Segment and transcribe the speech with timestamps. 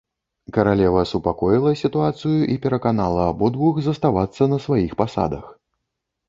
[0.55, 5.45] Каралева супакоіла сітуацыю і пераканала абодвух заставацца на сваіх пасадах.